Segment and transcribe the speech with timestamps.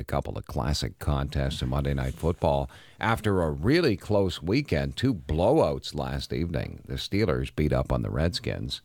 [0.00, 2.68] a couple of classic contests in Monday Night Football
[2.98, 6.80] after a really close weekend, two blowouts last evening.
[6.88, 8.80] The Steelers beat up on the Redskins,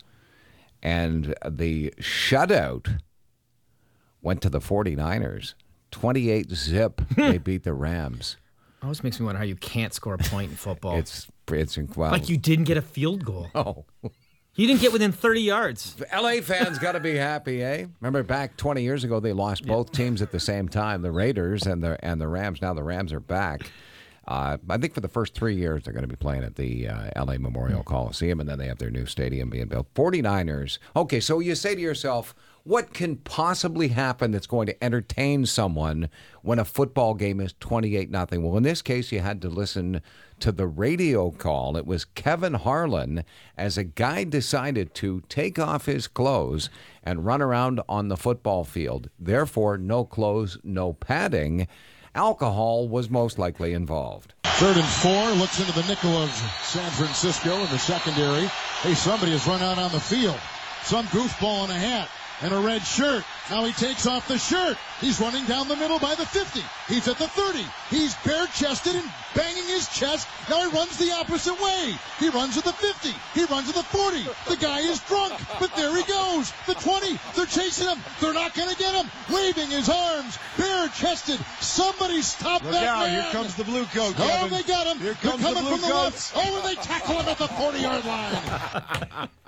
[0.84, 3.00] and the shutout
[4.22, 5.54] went to the 49ers.
[5.92, 8.38] 28 zip, they beat the Rams.
[8.84, 10.98] Always makes me wonder how you can't score a point in football.
[10.98, 12.18] It's it's incredible.
[12.20, 13.50] like you didn't get a field goal.
[13.56, 13.86] Oh,
[14.56, 15.96] You didn't get within 30 yards.
[16.14, 17.88] LA fans got to be happy, eh?
[18.00, 21.66] Remember back 20 years ago, they lost both teams at the same time, the Raiders
[21.66, 22.62] and the and the Rams.
[22.62, 23.70] Now the Rams are back.
[24.28, 26.88] Uh, I think for the first three years, they're going to be playing at the
[26.88, 29.94] uh, LA Memorial Coliseum, and then they have their new stadium being built.
[29.94, 30.80] 49ers.
[30.96, 32.34] Okay, so you say to yourself,
[32.64, 36.10] what can possibly happen that's going to entertain someone
[36.42, 38.42] when a football game is 28 nothing?
[38.42, 40.02] Well, in this case, you had to listen
[40.40, 41.78] to the radio call.
[41.78, 43.24] It was Kevin Harlan
[43.56, 46.72] as a guy decided to take off his clothes
[47.04, 49.12] and run around on the football field.
[49.20, 51.68] Therefore, no clothes, no padding.
[52.16, 54.34] Alcohol was most likely involved.
[54.46, 56.30] Third and four, looks into the nickel of
[56.64, 58.46] San Francisco in the secondary.
[58.84, 60.40] Hey, somebody has run out on the field.
[60.84, 62.08] Some goofball in a hat
[62.42, 63.26] and a red shirt.
[63.50, 64.78] Now he takes off the shirt.
[65.02, 66.62] He's running down the middle by the 50.
[66.88, 67.66] He's at the 30.
[67.90, 70.28] He's bare chested and banging his chest.
[70.50, 71.96] Now he runs the opposite way.
[72.20, 73.14] He runs at the 50.
[73.34, 74.24] He runs at the 40.
[74.48, 76.54] The guy is drunk, but there he goes.
[76.66, 77.20] The 20.
[77.56, 77.98] They're chasing him.
[78.22, 79.10] They're not going to get him.
[79.34, 81.40] Waving his arms, bare chested.
[81.62, 83.24] Somebody stop Look that out, man.
[83.24, 84.50] here comes the blue coat, Oh, Kevin.
[84.58, 84.98] they got him.
[85.00, 86.34] Here They're comes the coming blue from the left.
[86.36, 89.30] Oh, and they tackle him at the 40 yard line.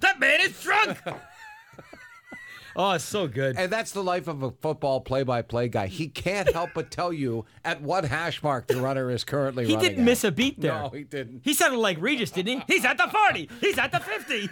[0.00, 0.98] That man is drunk.
[2.76, 3.56] oh, it's so good.
[3.56, 5.86] And that's the life of a football play-by-play guy.
[5.86, 9.78] He can't help but tell you at what hash mark the runner is currently running.
[9.78, 10.04] He didn't at.
[10.04, 10.72] miss a beat there.
[10.72, 11.42] No, he didn't.
[11.44, 12.74] He sounded like Regis, didn't he?
[12.74, 13.48] He's at the 40.
[13.60, 14.50] He's at the 50.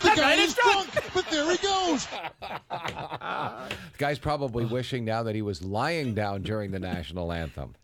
[0.00, 0.92] The guy is is drunk.
[0.92, 2.06] drunk, but there he goes.
[2.40, 7.74] The guy's probably wishing now that he was lying down during the national anthem.